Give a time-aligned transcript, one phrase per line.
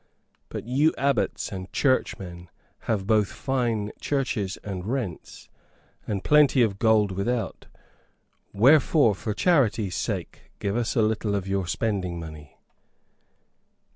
[0.49, 2.49] But you abbots and churchmen
[2.89, 5.47] have both fine churches and rents,
[6.07, 7.67] and plenty of gold without.
[8.51, 12.57] Wherefore, for charity's sake, give us a little of your spending money."